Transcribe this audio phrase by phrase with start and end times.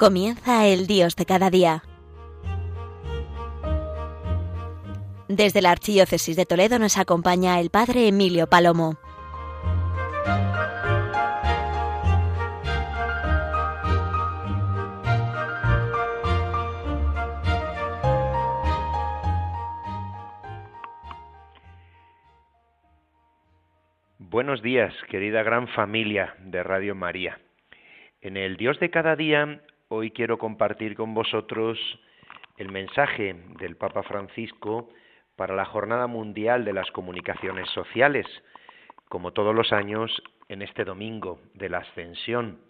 [0.00, 1.82] Comienza el Dios de cada día.
[5.28, 8.96] Desde la Archidiócesis de Toledo nos acompaña el Padre Emilio Palomo.
[24.18, 27.38] Buenos días, querida gran familia de Radio María.
[28.22, 29.60] En el Dios de cada día,
[29.92, 31.76] hoy quiero compartir con vosotros
[32.58, 34.88] el mensaje del Papa Francisco
[35.34, 38.24] para la Jornada Mundial de las Comunicaciones Sociales,
[39.08, 42.60] como todos los años en este domingo de la Ascensión.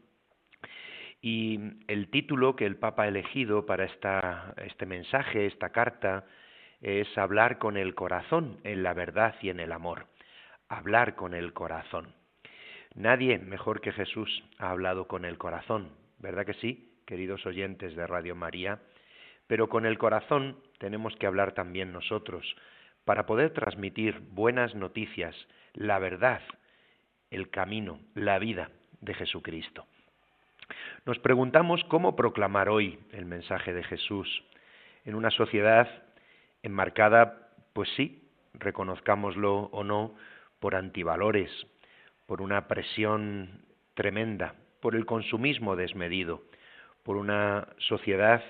[1.21, 6.25] Y el título que el Papa ha elegido para este mensaje, esta carta,
[6.81, 10.07] es Hablar con el corazón en la verdad y en el amor.
[10.71, 12.15] Hablar con el corazón.
[12.95, 18.07] Nadie mejor que Jesús ha hablado con el corazón, ¿verdad que sí, queridos oyentes de
[18.07, 18.81] Radio María?
[19.47, 22.57] Pero con el corazón tenemos que hablar también nosotros,
[23.05, 25.35] para poder transmitir buenas noticias,
[25.75, 26.43] la verdad,
[27.31, 28.71] el camino, la vida
[29.01, 29.87] de Jesucristo.
[31.07, 34.45] Nos preguntamos cómo proclamar hoy el mensaje de Jesús
[35.05, 35.89] en una sociedad
[36.63, 40.15] enmarcada, pues sí, reconozcámoslo o no,
[40.59, 41.51] por antivalores,
[42.27, 43.65] por una presión
[43.95, 46.43] tremenda, por el consumismo desmedido,
[47.03, 48.43] por una sociedad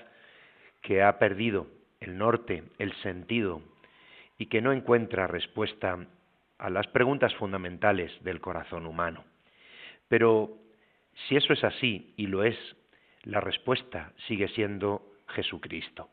[0.81, 1.67] que ha perdido
[1.99, 3.61] el norte, el sentido,
[4.37, 6.07] y que no encuentra respuesta
[6.57, 9.23] a las preguntas fundamentales del corazón humano.
[10.07, 10.57] Pero
[11.27, 12.57] si eso es así, y lo es,
[13.23, 16.09] la respuesta sigue siendo Jesucristo.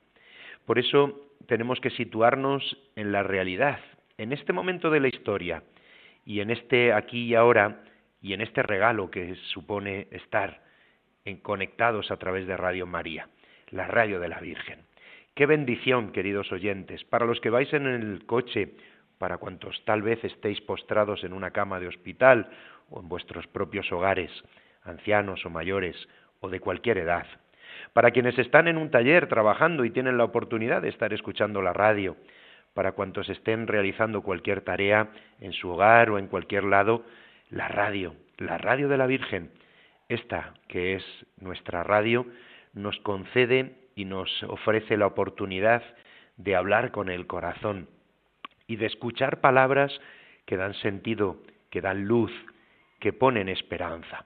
[0.66, 3.80] Por eso tenemos que situarnos en la realidad,
[4.18, 5.62] en este momento de la historia,
[6.26, 7.82] y en este aquí y ahora
[8.20, 10.67] y en este regalo que supone estar
[11.36, 13.28] conectados a través de Radio María,
[13.70, 14.80] la radio de la Virgen.
[15.34, 18.74] Qué bendición, queridos oyentes, para los que vais en el coche,
[19.18, 22.48] para cuantos tal vez estéis postrados en una cama de hospital
[22.90, 24.30] o en vuestros propios hogares,
[24.82, 25.96] ancianos o mayores
[26.40, 27.26] o de cualquier edad,
[27.92, 31.72] para quienes están en un taller trabajando y tienen la oportunidad de estar escuchando la
[31.72, 32.16] radio,
[32.74, 35.08] para cuantos estén realizando cualquier tarea
[35.40, 37.04] en su hogar o en cualquier lado,
[37.50, 39.50] la radio, la radio de la Virgen,
[40.08, 41.04] esta que es
[41.38, 42.26] nuestra radio,
[42.74, 45.82] nos concede y nos ofrece la oportunidad
[46.36, 47.88] de hablar con el corazón
[48.66, 49.92] y de escuchar palabras
[50.46, 51.36] que dan sentido,
[51.70, 52.32] que dan luz,
[53.00, 54.24] que ponen esperanza.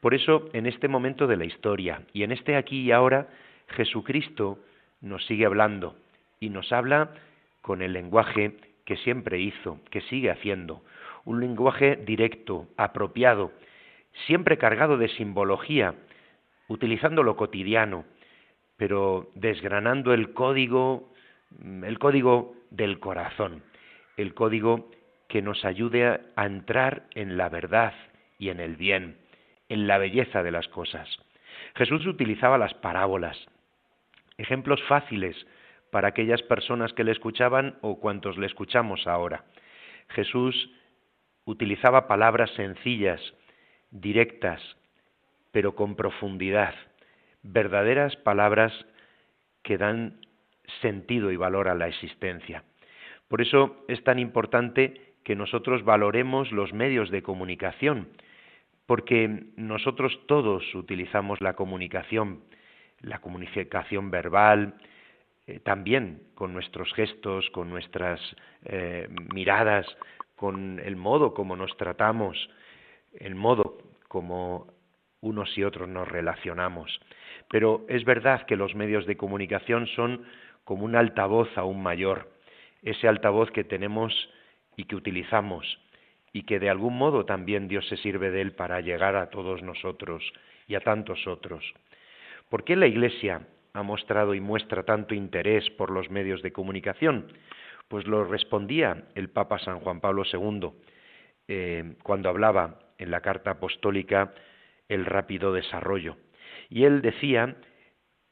[0.00, 3.28] Por eso, en este momento de la historia y en este aquí y ahora,
[3.68, 4.58] Jesucristo
[5.00, 5.96] nos sigue hablando
[6.40, 7.14] y nos habla
[7.62, 10.82] con el lenguaje que siempre hizo, que sigue haciendo,
[11.24, 13.52] un lenguaje directo, apropiado,
[14.26, 15.94] siempre cargado de simbología,
[16.68, 18.04] utilizando lo cotidiano,
[18.76, 21.12] pero desgranando el código,
[21.60, 23.62] el código del corazón,
[24.16, 24.90] el código
[25.28, 27.94] que nos ayude a entrar en la verdad
[28.38, 29.18] y en el bien,
[29.68, 31.08] en la belleza de las cosas.
[31.76, 33.36] Jesús utilizaba las parábolas,
[34.38, 35.46] ejemplos fáciles
[35.90, 39.44] para aquellas personas que le escuchaban o cuantos le escuchamos ahora.
[40.08, 40.70] Jesús
[41.44, 43.20] utilizaba palabras sencillas,
[43.94, 44.60] directas,
[45.52, 46.74] pero con profundidad,
[47.42, 48.72] verdaderas palabras
[49.62, 50.20] que dan
[50.82, 52.64] sentido y valor a la existencia.
[53.28, 58.08] Por eso es tan importante que nosotros valoremos los medios de comunicación,
[58.86, 62.40] porque nosotros todos utilizamos la comunicación,
[63.00, 64.74] la comunicación verbal,
[65.46, 68.20] eh, también con nuestros gestos, con nuestras
[68.64, 69.86] eh, miradas,
[70.36, 72.50] con el modo como nos tratamos,
[73.14, 73.78] el modo
[74.14, 74.68] como
[75.20, 77.00] unos y otros nos relacionamos.
[77.50, 80.24] Pero es verdad que los medios de comunicación son
[80.62, 82.30] como un altavoz aún mayor,
[82.82, 84.12] ese altavoz que tenemos
[84.76, 85.80] y que utilizamos
[86.32, 89.64] y que de algún modo también Dios se sirve de él para llegar a todos
[89.64, 90.22] nosotros
[90.68, 91.64] y a tantos otros.
[92.48, 97.32] ¿Por qué la Iglesia ha mostrado y muestra tanto interés por los medios de comunicación?
[97.88, 100.70] Pues lo respondía el Papa San Juan Pablo II
[101.48, 104.32] eh, cuando hablaba en la carta apostólica
[104.88, 106.16] el rápido desarrollo.
[106.68, 107.56] Y él decía,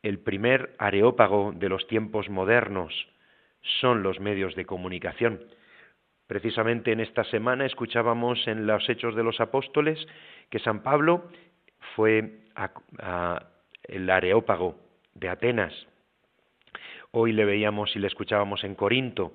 [0.02, 2.92] el primer areópago de los tiempos modernos
[3.80, 5.40] son los medios de comunicación.
[6.26, 9.98] Precisamente en esta semana escuchábamos en los Hechos de los Apóstoles
[10.50, 11.30] que San Pablo
[11.94, 12.40] fue
[13.84, 14.78] el areópago
[15.14, 15.74] de Atenas.
[17.10, 19.34] Hoy le veíamos y le escuchábamos en Corinto,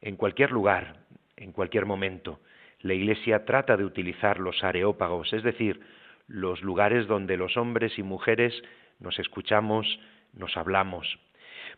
[0.00, 0.98] en cualquier lugar,
[1.36, 2.40] en cualquier momento.
[2.84, 5.80] La Iglesia trata de utilizar los areópagos, es decir,
[6.28, 8.52] los lugares donde los hombres y mujeres
[9.00, 9.86] nos escuchamos,
[10.34, 11.18] nos hablamos.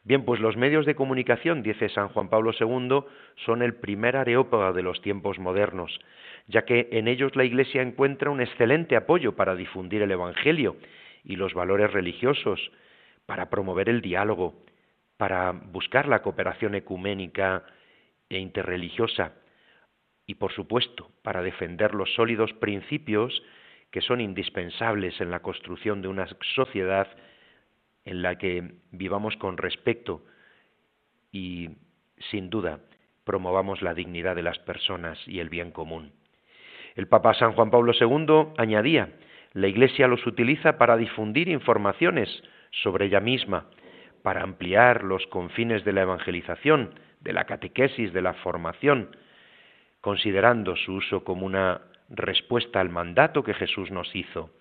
[0.03, 3.05] Bien, pues los medios de comunicación, dice San Juan Pablo II,
[3.44, 5.97] son el primer areópago de los tiempos modernos,
[6.49, 10.75] ya que en ellos la Iglesia encuentra un excelente apoyo para difundir el Evangelio
[11.23, 12.73] y los valores religiosos,
[13.26, 14.61] para promover el diálogo,
[15.19, 17.62] para buscar la cooperación ecuménica
[18.29, 19.35] e interreligiosa
[20.26, 23.43] y, por supuesto, para defender los sólidos principios
[23.90, 27.08] que son indispensables en la construcción de una sociedad
[28.05, 30.25] en la que vivamos con respeto
[31.32, 31.70] y,
[32.31, 32.81] sin duda,
[33.25, 36.12] promovamos la dignidad de las personas y el bien común.
[36.94, 39.11] El Papa San Juan Pablo II añadía,
[39.52, 42.28] la Iglesia los utiliza para difundir informaciones
[42.70, 43.67] sobre ella misma,
[44.23, 49.11] para ampliar los confines de la evangelización, de la catequesis, de la formación,
[50.06, 54.53] considerando su uso como una respuesta al mandato que Jesús nos hizo,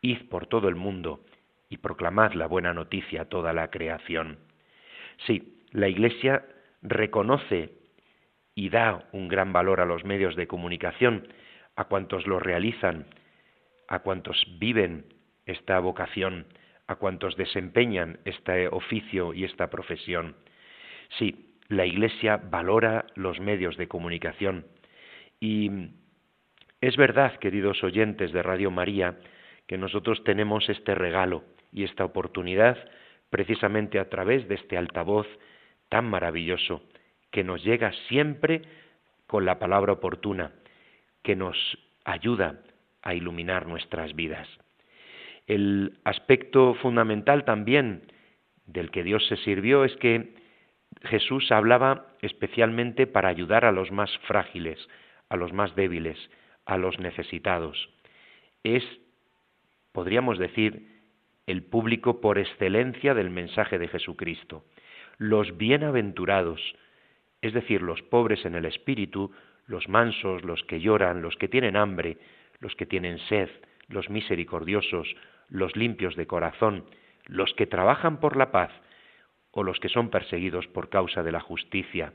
[0.00, 1.24] id por todo el mundo
[1.68, 4.38] y proclamad la buena noticia a toda la creación.
[5.26, 6.44] Sí, la Iglesia
[6.82, 7.72] reconoce
[8.54, 11.26] y da un gran valor a los medios de comunicación,
[11.74, 13.06] a cuantos lo realizan,
[13.88, 15.06] a cuantos viven
[15.46, 16.46] esta vocación,
[16.86, 20.36] a cuantos desempeñan este oficio y esta profesión.
[21.18, 24.64] Sí, la Iglesia valora los medios de comunicación
[25.42, 25.68] y
[26.80, 29.16] es verdad, queridos oyentes de Radio María,
[29.66, 31.42] que nosotros tenemos este regalo,
[31.72, 32.78] y esta oportunidad
[33.28, 35.26] precisamente a través de este altavoz
[35.88, 36.84] tan maravilloso
[37.32, 38.62] que nos llega siempre
[39.26, 40.52] con la palabra oportuna,
[41.24, 41.56] que nos
[42.04, 42.60] ayuda
[43.02, 44.46] a iluminar nuestras vidas.
[45.48, 48.02] El aspecto fundamental también
[48.66, 50.34] del que Dios se sirvió es que
[51.02, 54.78] Jesús hablaba especialmente para ayudar a los más frágiles,
[55.32, 56.18] a los más débiles,
[56.66, 57.88] a los necesitados.
[58.64, 58.84] Es,
[59.92, 61.00] podríamos decir,
[61.46, 64.66] el público por excelencia del mensaje de Jesucristo.
[65.16, 66.60] Los bienaventurados,
[67.40, 69.32] es decir, los pobres en el espíritu,
[69.66, 72.18] los mansos, los que lloran, los que tienen hambre,
[72.60, 73.48] los que tienen sed,
[73.88, 75.16] los misericordiosos,
[75.48, 76.84] los limpios de corazón,
[77.24, 78.70] los que trabajan por la paz
[79.50, 82.12] o los que son perseguidos por causa de la justicia.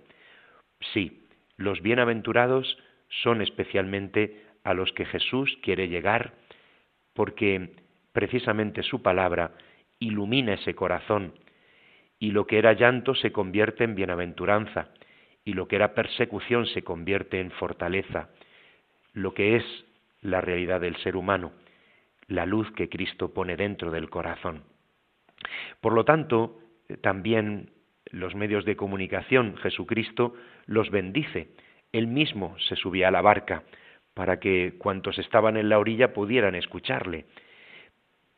[0.93, 1.23] Sí,
[1.55, 2.77] los bienaventurados
[3.09, 6.33] son especialmente a los que Jesús quiere llegar
[7.13, 7.71] porque
[8.11, 9.51] precisamente su palabra
[9.99, 11.33] ilumina ese corazón
[12.19, 14.89] y lo que era llanto se convierte en bienaventuranza
[15.43, 18.29] y lo que era persecución se convierte en fortaleza,
[19.13, 19.63] lo que es
[20.21, 21.53] la realidad del ser humano,
[22.27, 24.63] la luz que Cristo pone dentro del corazón.
[25.79, 26.59] Por lo tanto,
[27.01, 27.71] también
[28.11, 30.33] los medios de comunicación, Jesucristo
[30.65, 31.49] los bendice.
[31.91, 33.63] Él mismo se subía a la barca
[34.13, 37.25] para que cuantos estaban en la orilla pudieran escucharle.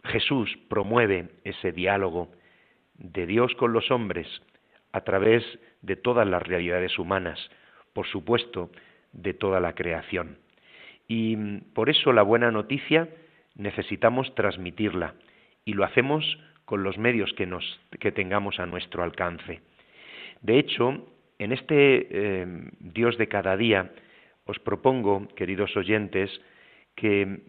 [0.03, 2.31] Jesús promueve ese diálogo
[2.95, 4.27] de Dios con los hombres
[4.91, 5.43] a través
[5.81, 7.39] de todas las realidades humanas,
[7.93, 8.69] por supuesto,
[9.13, 10.37] de toda la creación.
[11.07, 11.35] Y
[11.73, 13.09] por eso la buena noticia
[13.55, 15.15] necesitamos transmitirla
[15.65, 17.49] y lo hacemos con los medios que,
[17.99, 19.61] que tengamos a nuestro alcance.
[20.41, 21.07] De hecho,
[21.39, 22.47] en este eh,
[22.79, 23.91] Dios de cada día
[24.45, 26.29] os propongo, queridos oyentes,
[26.95, 27.39] que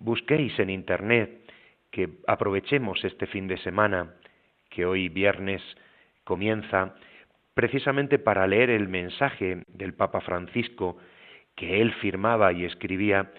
[0.00, 1.42] busquéis en Internet
[1.90, 4.14] que aprovechemos este fin de semana,
[4.70, 5.62] que hoy viernes
[6.24, 6.94] comienza,
[7.54, 10.96] precisamente para leer el mensaje del Papa Francisco
[11.54, 13.30] que él firmaba y escribía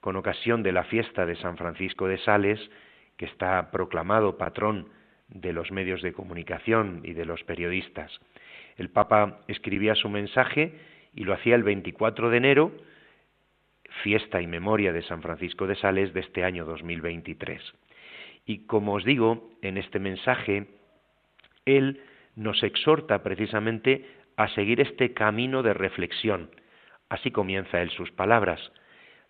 [0.00, 2.60] con ocasión de la fiesta de San Francisco de Sales,
[3.16, 4.88] que está proclamado patrón
[5.28, 8.12] de los medios de comunicación y de los periodistas.
[8.82, 10.74] El Papa escribía su mensaje
[11.14, 12.72] y lo hacía el 24 de enero,
[14.02, 17.62] fiesta y memoria de San Francisco de Sales de este año 2023.
[18.44, 20.66] Y como os digo, en este mensaje,
[21.64, 22.00] Él
[22.34, 24.04] nos exhorta precisamente
[24.36, 26.50] a seguir este camino de reflexión.
[27.08, 28.72] Así comienza Él sus palabras.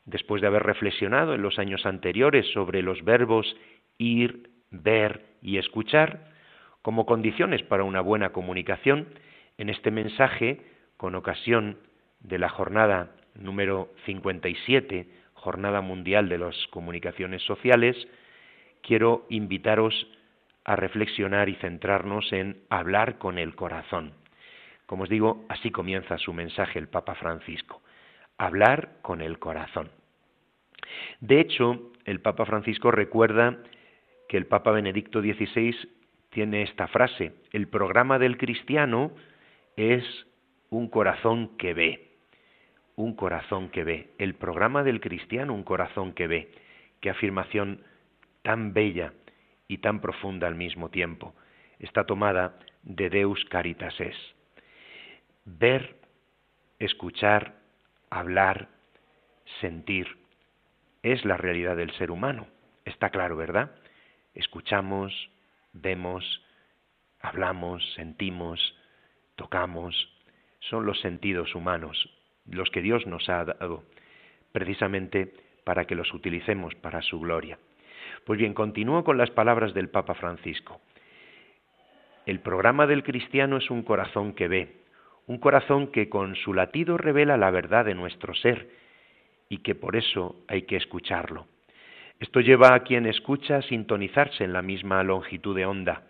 [0.07, 3.55] Después de haber reflexionado en los años anteriores sobre los verbos
[3.99, 6.33] ir, ver y escuchar,
[6.81, 9.09] como condiciones para una buena comunicación,
[9.63, 10.61] en este mensaje,
[10.97, 11.79] con ocasión
[12.19, 17.97] de la jornada número 57, Jornada Mundial de las Comunicaciones Sociales,
[18.83, 19.95] quiero invitaros
[20.65, 24.15] a reflexionar y centrarnos en hablar con el corazón.
[24.87, 27.83] Como os digo, así comienza su mensaje el Papa Francisco,
[28.39, 29.93] hablar con el corazón.
[31.21, 33.59] De hecho, el Papa Francisco recuerda
[34.29, 35.77] que el Papa Benedicto XVI
[36.31, 39.13] tiene esta frase, el programa del cristiano
[39.77, 40.05] es
[40.71, 42.13] un corazón que ve,
[42.97, 46.51] un corazón que ve, el programa del cristiano un corazón que ve.
[47.01, 47.83] Qué afirmación
[48.43, 49.13] tan bella
[49.69, 51.35] y tan profunda al mismo tiempo.
[51.79, 54.17] Está tomada de Deus Caritas es.
[55.45, 55.97] Ver,
[56.79, 57.55] escuchar,
[58.11, 58.69] hablar,
[59.61, 60.07] sentir,
[61.03, 62.47] es la realidad del ser humano.
[62.85, 63.75] Está claro, ¿verdad?
[64.35, 65.31] Escuchamos,
[65.73, 66.45] vemos,
[67.21, 68.61] hablamos, sentimos,
[69.37, 69.95] tocamos.
[70.61, 72.09] Son los sentidos humanos,
[72.47, 73.83] los que Dios nos ha dado,
[74.53, 75.35] precisamente
[75.65, 77.59] para que los utilicemos para su gloria.
[78.25, 80.81] Pues bien, continúo con las palabras del Papa Francisco.
[82.27, 84.77] El programa del cristiano es un corazón que ve,
[85.27, 88.69] un corazón que con su latido revela la verdad de nuestro ser
[89.49, 91.47] y que por eso hay que escucharlo.
[92.21, 96.05] Esto lleva a quien escucha a sintonizarse en la misma longitud de onda,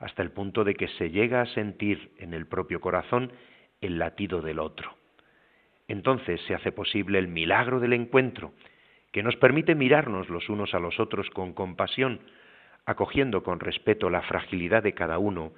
[0.00, 3.32] hasta el punto de que se llega a sentir en el propio corazón
[3.80, 4.96] el latido del otro.
[5.88, 8.52] Entonces se hace posible el milagro del encuentro,
[9.12, 12.20] que nos permite mirarnos los unos a los otros con compasión,
[12.86, 15.52] acogiendo con respeto la fragilidad de cada uno,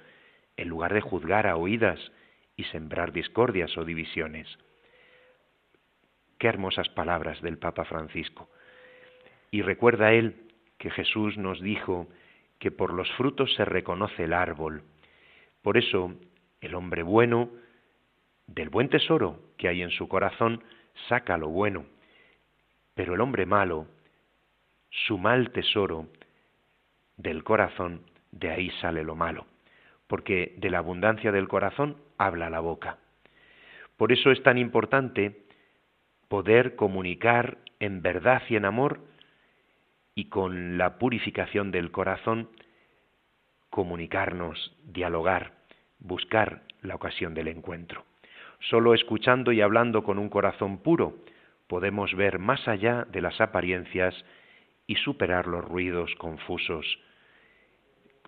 [0.57, 1.99] en lugar de juzgar a oídas
[2.57, 4.47] y sembrar discordias o divisiones.
[6.37, 8.49] Qué hermosas palabras del Papa Francisco.
[9.51, 10.35] Y recuerda él
[10.77, 12.07] que Jesús nos dijo
[12.63, 14.83] que por los frutos se reconoce el árbol.
[15.61, 16.13] Por eso,
[16.61, 17.49] el hombre bueno,
[18.47, 20.63] del buen tesoro que hay en su corazón,
[21.09, 21.83] saca lo bueno,
[22.93, 23.85] pero el hombre malo,
[24.89, 26.07] su mal tesoro,
[27.17, 29.45] del corazón, de ahí sale lo malo,
[30.07, 32.97] porque de la abundancia del corazón habla la boca.
[33.97, 35.43] Por eso es tan importante
[36.29, 39.01] poder comunicar en verdad y en amor
[40.15, 42.49] y con la purificación del corazón
[43.69, 45.53] comunicarnos, dialogar,
[45.99, 48.05] buscar la ocasión del encuentro.
[48.69, 51.17] Solo escuchando y hablando con un corazón puro
[51.67, 54.13] podemos ver más allá de las apariencias
[54.85, 56.85] y superar los ruidos confusos.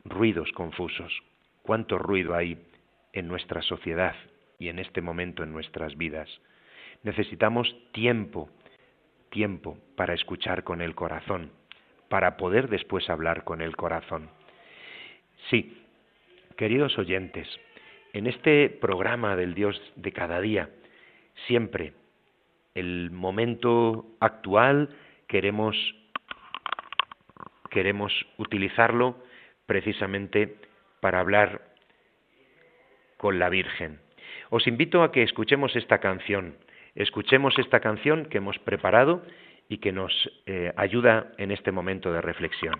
[0.03, 1.13] Ruidos confusos.
[1.61, 2.57] ¿Cuánto ruido hay
[3.13, 4.15] en nuestra sociedad
[4.57, 6.29] y en este momento en nuestras vidas?
[7.03, 8.49] Necesitamos tiempo,
[9.29, 11.51] tiempo para escuchar con el corazón,
[12.15, 14.29] para poder después hablar con el corazón.
[15.49, 15.83] Sí,
[16.55, 17.45] queridos oyentes,
[18.13, 20.69] en este programa del Dios de cada día,
[21.45, 21.91] siempre
[22.73, 24.95] el momento actual
[25.27, 25.75] queremos
[27.69, 29.21] queremos utilizarlo
[29.65, 30.55] precisamente
[31.01, 31.63] para hablar
[33.17, 33.99] con la Virgen.
[34.51, 36.55] Os invito a que escuchemos esta canción,
[36.95, 39.21] escuchemos esta canción que hemos preparado
[39.69, 40.11] y que nos
[40.45, 42.75] eh, ayuda en este momento de reflexión.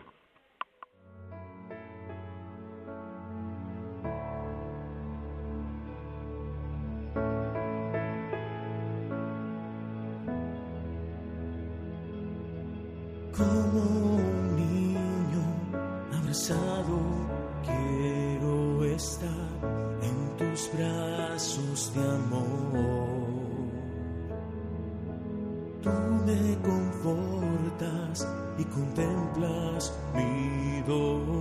[31.07, 31.34] Oh.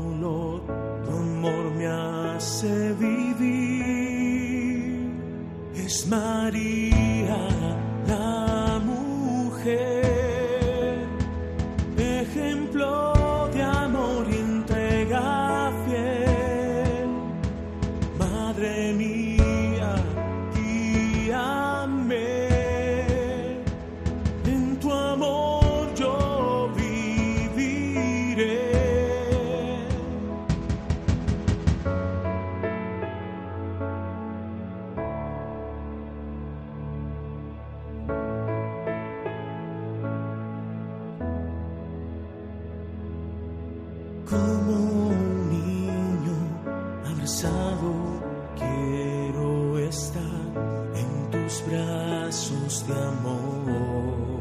[52.64, 54.40] De amor.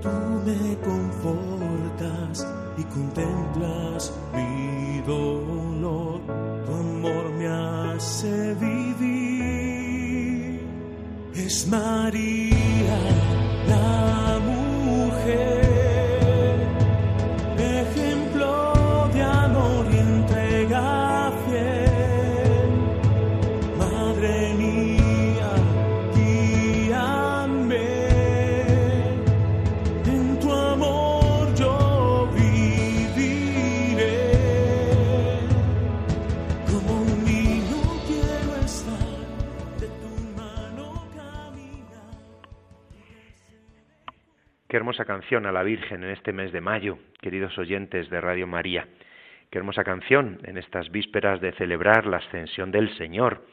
[0.00, 0.08] Tú
[0.46, 2.46] me confortas
[2.78, 5.39] y contemplas mi dolor.
[44.70, 48.46] Qué hermosa canción a la Virgen en este mes de mayo, queridos oyentes de Radio
[48.46, 48.86] María.
[49.50, 53.44] Qué hermosa canción en estas vísperas de celebrar la ascensión del Señor.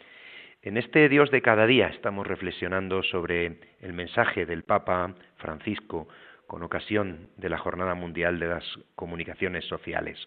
[0.62, 6.08] En este Dios de cada día estamos reflexionando sobre el mensaje del Papa Francisco
[6.46, 10.24] con ocasión de la Jornada Mundial de las Comunicaciones Sociales.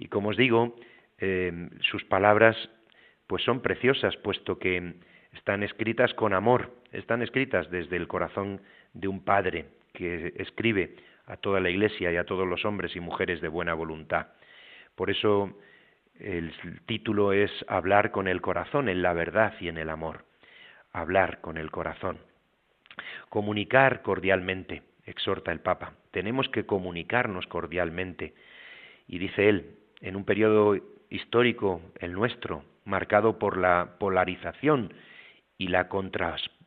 [0.00, 0.74] Y como os digo,
[1.18, 1.52] eh,
[1.92, 2.56] sus palabras
[3.28, 4.94] pues son preciosas, puesto que
[5.34, 8.62] están escritas con amor, están escritas desde el corazón
[8.94, 10.94] de un padre que escribe
[11.26, 14.28] a toda la Iglesia y a todos los hombres y mujeres de buena voluntad.
[14.94, 15.58] Por eso
[16.20, 16.52] el
[16.86, 20.24] título es Hablar con el corazón en la verdad y en el amor.
[20.92, 22.18] Hablar con el corazón.
[23.28, 25.94] Comunicar cordialmente, exhorta el Papa.
[26.12, 28.34] Tenemos que comunicarnos cordialmente.
[29.08, 30.76] Y dice él, en un periodo
[31.10, 34.94] histórico, el nuestro, marcado por la polarización
[35.58, 35.88] y, la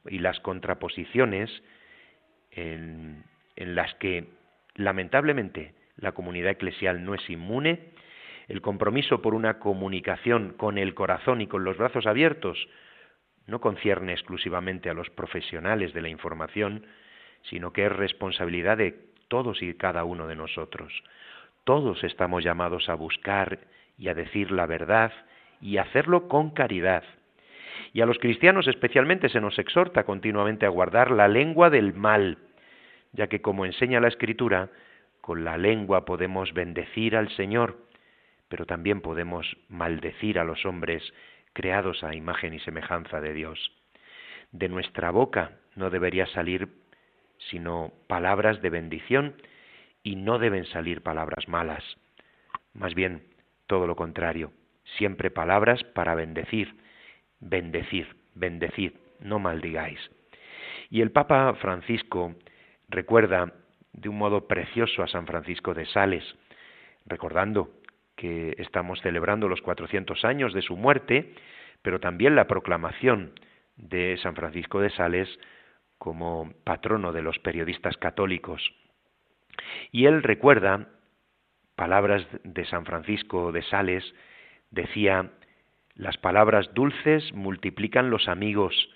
[0.05, 1.49] y las contraposiciones,
[2.51, 3.23] en,
[3.55, 4.27] las que
[4.75, 7.91] lamentablemente la comunidad eclesial no es inmune,
[8.47, 12.57] el compromiso por una comunicación con el corazón y con los brazos abiertos
[13.47, 16.85] no concierne exclusivamente a los profesionales de la información,
[17.49, 20.91] sino que es responsabilidad de todos y cada uno de nosotros.
[21.63, 23.59] Todos estamos llamados a buscar
[23.97, 25.11] y a decir la verdad
[25.61, 27.03] y hacerlo con caridad.
[27.93, 32.37] Y a los cristianos especialmente se nos exhorta continuamente a guardar la lengua del mal,
[33.13, 34.69] ya que como enseña la Escritura,
[35.21, 37.77] con la lengua podemos bendecir al Señor,
[38.49, 41.03] pero también podemos maldecir a los hombres
[41.53, 43.71] creados a imagen y semejanza de Dios.
[44.51, 46.69] De nuestra boca no debería salir
[47.49, 49.35] sino palabras de bendición
[50.03, 51.83] y no deben salir palabras malas.
[52.73, 53.23] Más bien,
[53.67, 54.51] todo lo contrario,
[54.97, 56.75] siempre palabras para bendecir,
[57.41, 59.99] bendecir, bendecir, no maldigáis.
[60.89, 62.35] Y el Papa Francisco
[62.89, 63.53] recuerda
[63.93, 66.23] de un modo precioso a San Francisco de Sales,
[67.05, 67.71] recordando
[68.15, 71.33] que estamos celebrando los 400 años de su muerte,
[71.81, 73.33] pero también la proclamación
[73.75, 75.27] de San Francisco de Sales
[75.97, 78.61] como patrono de los periodistas católicos.
[79.91, 80.87] Y él recuerda
[81.75, 84.03] palabras de San Francisco de Sales,
[84.69, 85.31] decía,
[85.95, 88.89] las palabras dulces multiplican los amigos.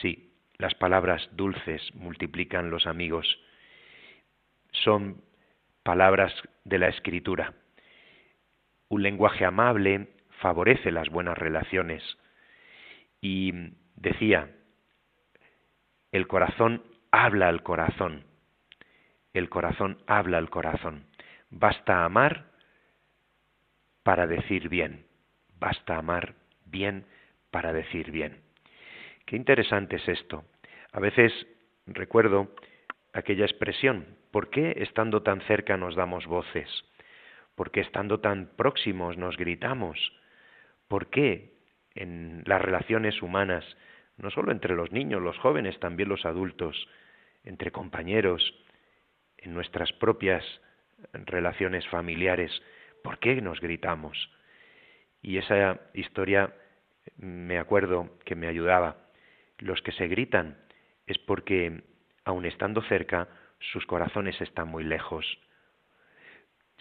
[0.00, 3.26] Sí, las palabras dulces multiplican los amigos.
[4.72, 5.22] Son
[5.82, 6.32] palabras
[6.64, 7.54] de la escritura.
[8.88, 10.08] Un lenguaje amable
[10.40, 12.02] favorece las buenas relaciones.
[13.20, 13.52] Y
[13.96, 14.50] decía,
[16.12, 18.24] el corazón habla al corazón.
[19.32, 21.06] El corazón habla al corazón.
[21.50, 22.52] Basta amar
[24.02, 25.06] para decir bien.
[25.64, 26.34] Basta amar
[26.66, 27.06] bien
[27.50, 28.42] para decir bien.
[29.24, 30.44] Qué interesante es esto.
[30.92, 31.32] A veces
[31.86, 32.54] recuerdo
[33.14, 36.68] aquella expresión, ¿por qué estando tan cerca nos damos voces?
[37.54, 39.98] ¿Por qué estando tan próximos nos gritamos?
[40.86, 41.54] ¿Por qué
[41.94, 43.64] en las relaciones humanas,
[44.18, 46.76] no solo entre los niños, los jóvenes, también los adultos,
[47.42, 48.54] entre compañeros,
[49.38, 50.44] en nuestras propias
[51.14, 52.52] relaciones familiares,
[53.02, 54.28] ¿por qué nos gritamos?
[55.24, 56.52] Y esa historia
[57.16, 58.98] me acuerdo que me ayudaba
[59.58, 60.58] los que se gritan
[61.06, 61.82] es porque,
[62.26, 63.28] aun estando cerca,
[63.72, 65.26] sus corazones están muy lejos.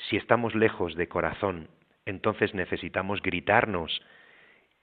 [0.10, 1.70] Si estamos lejos de corazón,
[2.06, 4.02] entonces necesitamos gritarnos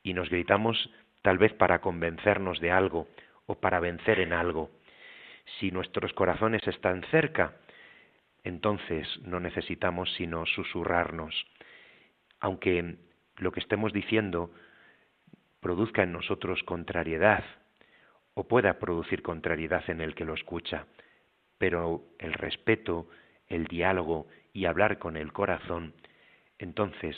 [0.02, 3.08] y nos gritamos tal vez para convencernos de algo
[3.44, 4.70] o para vencer en algo.
[5.58, 7.56] Si nuestros corazones están cerca,
[8.42, 11.34] entonces no necesitamos sino susurrarnos,
[12.40, 12.96] aunque
[13.40, 14.52] lo que estemos diciendo
[15.60, 17.44] produzca en nosotros contrariedad,
[18.34, 20.86] o pueda producir contrariedad en el que lo escucha,
[21.58, 23.08] pero el respeto,
[23.48, 25.94] el diálogo y hablar con el corazón,
[26.58, 27.16] entonces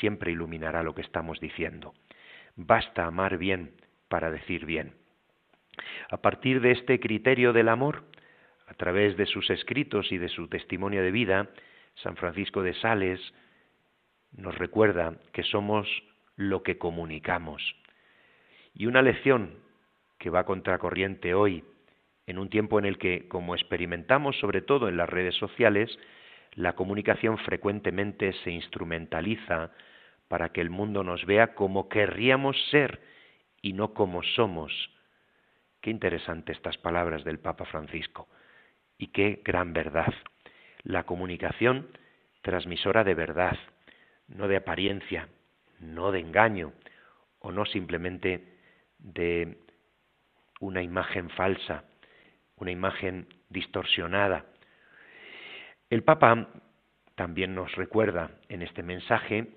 [0.00, 1.94] siempre iluminará lo que estamos diciendo.
[2.56, 3.74] Basta amar bien
[4.08, 4.94] para decir bien.
[6.10, 8.04] A partir de este criterio del amor,
[8.66, 11.50] a través de sus escritos y de su testimonio de vida,
[11.96, 13.20] San Francisco de Sales
[14.36, 15.88] nos recuerda que somos
[16.36, 17.62] lo que comunicamos.
[18.74, 19.54] Y una lección
[20.18, 21.64] que va contracorriente hoy,
[22.26, 25.96] en un tiempo en el que, como experimentamos sobre todo en las redes sociales,
[26.54, 29.70] la comunicación frecuentemente se instrumentaliza
[30.28, 33.00] para que el mundo nos vea como querríamos ser
[33.62, 34.72] y no como somos.
[35.80, 38.28] Qué interesante estas palabras del Papa Francisco
[38.98, 40.12] y qué gran verdad.
[40.82, 41.88] La comunicación
[42.42, 43.56] transmisora de verdad,
[44.28, 45.28] no de apariencia,
[45.80, 46.72] no de engaño
[47.38, 48.56] o no simplemente
[48.98, 49.58] de
[50.60, 51.84] una imagen falsa,
[52.56, 54.46] una imagen distorsionada.
[55.90, 56.48] El Papa
[57.14, 59.48] también nos recuerda en este mensaje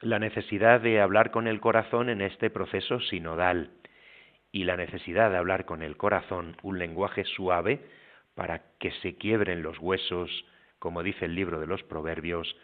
[0.00, 3.70] la necesidad de hablar con el corazón en este proceso sinodal
[4.50, 7.80] y la necesidad de hablar con el corazón un lenguaje suave
[8.34, 10.44] para que se quiebren los huesos,
[10.78, 12.56] como dice el libro de los Proverbios,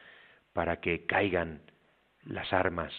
[0.58, 1.60] para que caigan
[2.24, 2.92] las armas,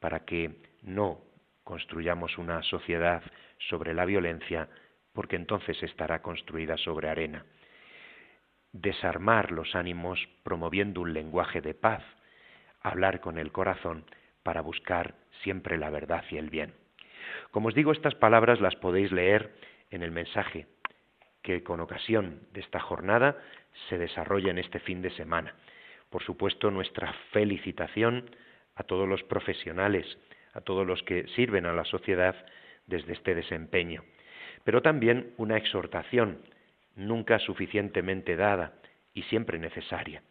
[0.00, 1.20] para que no
[1.62, 3.22] construyamos una sociedad
[3.68, 4.70] sobre la violencia,
[5.12, 7.44] porque entonces estará construida sobre arena.
[8.72, 12.02] Desarmar los ánimos promoviendo un lenguaje de paz,
[12.80, 14.06] hablar con el corazón
[14.42, 16.72] para buscar siempre la verdad y el bien.
[17.50, 19.52] Como os digo, estas palabras las podéis leer
[19.90, 20.68] en el mensaje
[21.42, 23.36] que con ocasión de esta jornada
[23.90, 25.54] se desarrolla en este fin de semana.
[26.14, 28.30] Por supuesto, nuestra felicitación
[28.76, 30.06] a todos los profesionales,
[30.52, 32.36] a todos los que sirven a la sociedad
[32.86, 34.04] desde este desempeño,
[34.62, 36.38] pero también una exhortación
[36.94, 38.74] nunca suficientemente dada
[39.12, 40.22] y siempre necesaria,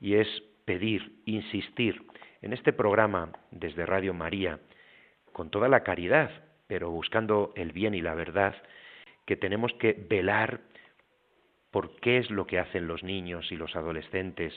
[0.00, 0.26] y es
[0.64, 2.02] pedir, insistir
[2.40, 4.60] en este programa desde Radio María,
[5.34, 6.30] con toda la caridad,
[6.66, 8.54] pero buscando el bien y la verdad,
[9.26, 10.60] que tenemos que velar
[11.70, 14.54] por qué es lo que hacen los niños y los adolescentes,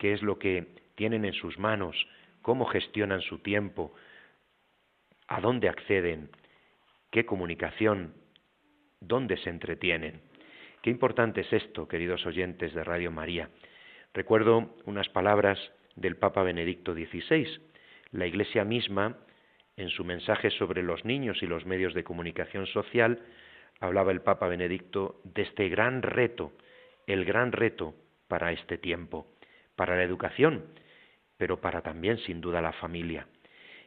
[0.00, 1.94] qué es lo que tienen en sus manos,
[2.40, 3.94] cómo gestionan su tiempo,
[5.28, 6.30] a dónde acceden,
[7.10, 8.14] qué comunicación,
[8.98, 10.22] dónde se entretienen.
[10.82, 13.50] Qué importante es esto, queridos oyentes de Radio María.
[14.14, 15.58] Recuerdo unas palabras
[15.96, 17.60] del Papa Benedicto XVI.
[18.12, 19.18] La Iglesia misma,
[19.76, 23.20] en su mensaje sobre los niños y los medios de comunicación social,
[23.80, 26.52] hablaba el Papa Benedicto de este gran reto,
[27.06, 27.94] el gran reto
[28.28, 29.26] para este tiempo,
[29.80, 30.66] para la educación,
[31.38, 33.26] pero para también, sin duda, la familia.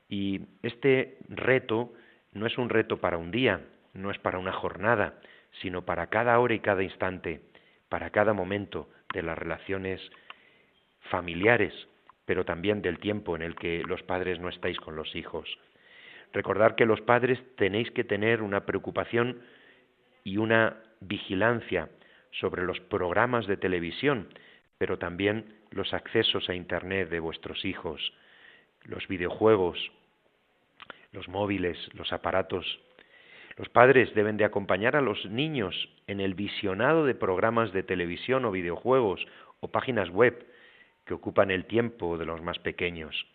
[0.09, 1.93] Y este reto
[2.31, 3.61] no es un reto para un día,
[3.93, 5.21] no es para una jornada,
[5.61, 7.41] sino para cada hora y cada instante,
[7.89, 10.01] para cada momento de las relaciones
[11.11, 11.71] familiares,
[12.25, 15.47] pero también del tiempo en el que los padres no estáis con los hijos.
[16.33, 19.43] Recordar que los padres tenéis que tener una preocupación
[20.23, 21.89] y una vigilancia
[22.31, 24.29] sobre los programas de televisión,
[24.79, 28.13] pero también los accesos a Internet de vuestros hijos,
[28.83, 29.91] los videojuegos,
[31.11, 32.79] los móviles, los aparatos.
[33.57, 38.45] Los padres deben de acompañar a los niños en el visionado de programas de televisión
[38.45, 39.25] o videojuegos
[39.59, 40.45] o páginas web
[41.05, 43.27] que ocupan el tiempo de los más pequeños.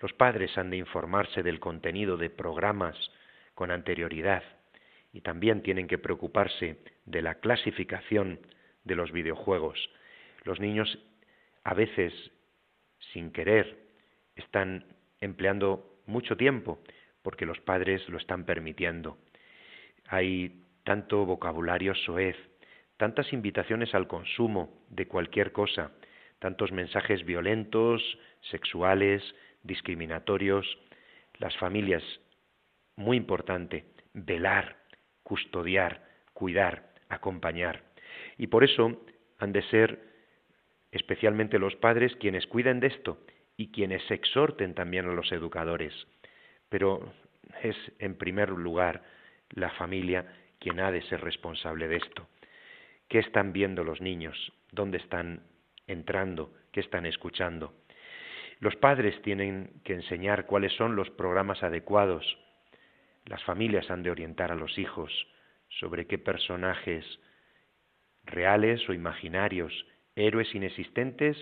[0.00, 2.96] Los padres han de informarse del contenido de programas
[3.54, 4.42] con anterioridad
[5.12, 8.40] y también tienen que preocuparse de la clasificación
[8.84, 9.90] de los videojuegos.
[10.44, 10.98] Los niños
[11.64, 12.12] a veces,
[13.12, 13.78] sin querer,
[14.36, 14.84] están
[15.20, 16.78] empleando mucho tiempo
[17.22, 19.18] porque los padres lo están permitiendo.
[20.08, 22.36] Hay tanto vocabulario soez,
[22.96, 25.92] tantas invitaciones al consumo de cualquier cosa,
[26.38, 28.02] tantos mensajes violentos,
[28.50, 29.22] sexuales,
[29.62, 30.66] discriminatorios.
[31.38, 32.02] Las familias,
[32.96, 34.84] muy importante, velar
[35.24, 37.82] custodiar, cuidar, acompañar.
[38.38, 39.04] Y por eso
[39.38, 40.13] han de ser
[40.94, 43.18] especialmente los padres quienes cuiden de esto
[43.56, 45.92] y quienes exhorten también a los educadores.
[46.70, 47.12] Pero
[47.62, 49.02] es en primer lugar
[49.50, 50.26] la familia
[50.58, 52.26] quien ha de ser responsable de esto.
[53.08, 54.52] ¿Qué están viendo los niños?
[54.72, 55.42] ¿Dónde están
[55.86, 56.54] entrando?
[56.72, 57.74] ¿Qué están escuchando?
[58.60, 62.24] Los padres tienen que enseñar cuáles son los programas adecuados
[63.26, 65.10] las familias han de orientar a los hijos
[65.80, 67.04] sobre qué personajes
[68.24, 69.72] reales o imaginarios,
[70.16, 71.36] héroes inexistentes,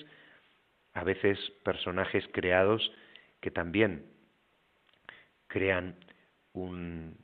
[0.94, 2.92] a veces personajes creados
[3.40, 4.06] que también
[5.46, 5.96] crean
[6.52, 7.16] un,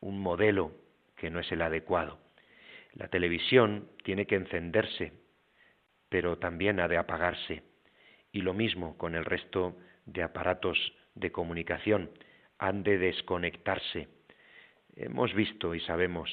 [0.00, 0.72] un modelo
[1.16, 2.18] que no es el adecuado.
[2.94, 5.12] La televisión tiene que encenderse,
[6.08, 7.62] pero también ha de apagarse.
[8.32, 10.78] Y lo mismo con el resto de aparatos
[11.14, 12.10] de comunicación
[12.58, 14.08] han de desconectarse.
[14.96, 16.28] Hemos visto y sabemos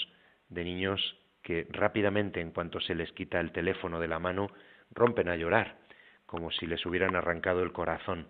[0.49, 4.51] de niños que rápidamente, en cuanto se les quita el teléfono de la mano,
[4.91, 5.77] rompen a llorar,
[6.25, 8.27] como si les hubieran arrancado el corazón.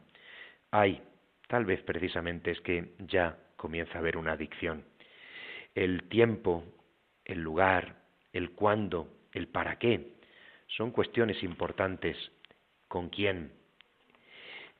[0.70, 1.02] Ay,
[1.48, 4.86] tal vez precisamente es que ya comienza a haber una adicción.
[5.74, 6.64] El tiempo,
[7.26, 8.04] el lugar,
[8.34, 10.14] el cuándo, el para qué,
[10.68, 12.16] son cuestiones importantes.
[12.88, 13.52] ¿Con quién?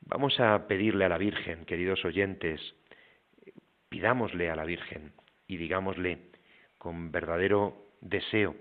[0.02, 2.62] Vamos a pedirle a la Virgen, queridos oyentes,
[3.90, 5.14] pidámosle a la Virgen
[5.48, 6.20] y digámosle
[6.78, 8.56] con verdadero deseo,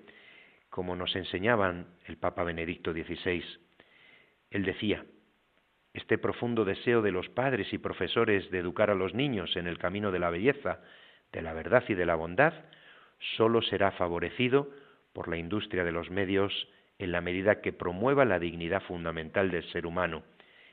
[0.70, 3.44] como nos enseñaban el Papa Benedicto XVI.
[4.50, 5.04] Él decía,
[5.94, 9.78] este profundo deseo de los padres y profesores de educar a los niños en el
[9.78, 10.80] camino de la belleza,
[11.32, 12.52] de la verdad y de la bondad,
[13.36, 14.70] sólo será favorecido
[15.12, 16.68] por la industria de los medios
[16.98, 20.22] en la medida que promueva la dignidad fundamental del ser humano,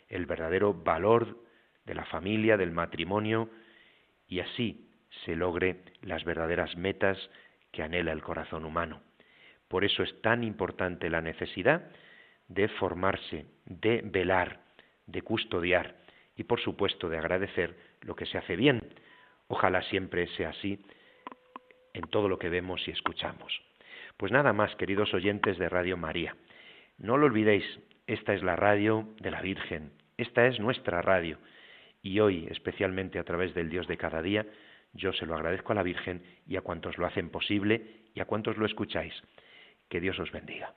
[0.10, 1.38] el verdadero valor
[1.86, 3.49] de la familia, del matrimonio,
[4.28, 4.89] y así
[5.26, 7.17] se logre las verdaderas metas
[7.73, 9.01] que anhela el corazón humano.
[9.67, 11.91] Por eso es tan importante la necesidad
[12.47, 14.62] de formarse, de velar,
[15.07, 15.95] de custodiar
[16.38, 18.81] y por supuesto de agradecer lo que se hace bien.
[19.47, 20.79] Ojalá siempre sea así
[21.93, 23.62] en todo lo que vemos y escuchamos.
[24.17, 26.36] Pues nada más, queridos oyentes de Radio María.
[26.99, 27.65] No lo olvidéis,
[28.05, 31.39] esta es la radio de la Virgen, esta es nuestra radio.
[32.03, 34.45] Y hoy, especialmente a través del Dios de cada día,
[34.93, 38.25] yo se lo agradezco a la Virgen y a cuantos lo hacen posible y a
[38.25, 39.13] cuantos lo escucháis.
[39.89, 40.75] Que Dios os bendiga.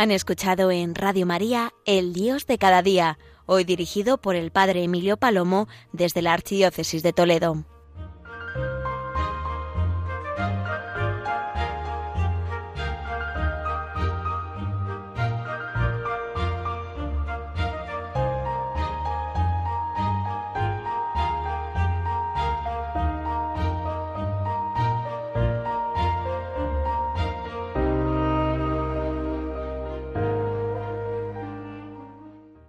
[0.00, 4.82] Han escuchado en Radio María El Dios de cada día, hoy dirigido por el Padre
[4.82, 7.66] Emilio Palomo desde la Archidiócesis de Toledo.